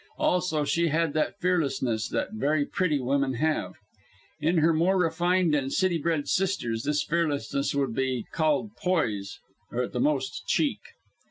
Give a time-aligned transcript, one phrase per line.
[0.17, 3.73] Also she had that fearlessness that very pretty women have.
[4.39, 9.37] In her more refined and city bred sisters this fearlessness would be called poise,
[9.71, 10.79] or, at the most, "cheek."